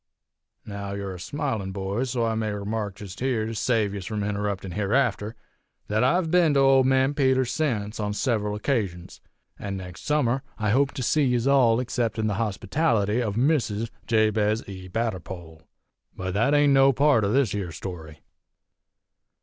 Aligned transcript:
Now 0.65 0.93
yer 0.93 1.13
a 1.13 1.19
smilin', 1.19 1.71
boys, 1.71 2.09
so 2.09 2.25
I 2.25 2.33
may 2.33 2.51
remark 2.51 2.95
jest 2.95 3.19
here, 3.19 3.45
to 3.45 3.53
save 3.53 3.93
yez 3.93 4.07
from 4.07 4.21
interruptin' 4.23 4.73
hereafter, 4.73 5.35
thet 5.89 6.03
I've 6.03 6.31
ben 6.31 6.55
to 6.55 6.59
Old 6.59 6.87
Man 6.87 7.13
Peters's 7.13 7.53
sence, 7.53 7.99
on 7.99 8.13
several 8.13 8.55
occasions; 8.55 9.21
an' 9.59 9.77
nex' 9.77 10.01
summer 10.01 10.41
I 10.57 10.71
hope 10.71 10.91
to 10.93 11.03
see 11.03 11.25
yez 11.25 11.45
all 11.45 11.77
acceptin' 11.79 12.25
the 12.25 12.41
hospitality 12.41 13.21
of 13.21 13.35
Mrs. 13.35 13.91
Jabez 14.07 14.67
E. 14.67 14.87
Batterpole! 14.89 15.61
But 16.15 16.33
thet 16.33 16.55
ain't 16.55 16.73
no 16.73 16.91
part 16.93 17.23
o' 17.23 17.31
this 17.31 17.51
here 17.51 17.71
story! 17.71 18.21